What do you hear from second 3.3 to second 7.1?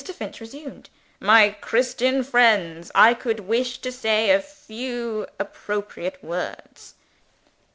wish to say a few appropriate words."